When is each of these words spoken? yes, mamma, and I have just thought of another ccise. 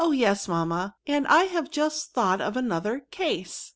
yes, 0.13 0.47
mamma, 0.47 0.95
and 1.05 1.27
I 1.27 1.43
have 1.43 1.69
just 1.69 2.11
thought 2.11 2.41
of 2.41 2.57
another 2.57 3.05
ccise. 3.11 3.69